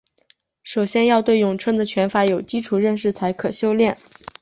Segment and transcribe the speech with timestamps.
[0.63, 3.99] 首先要对咏春的拳法有基础认识才可修练。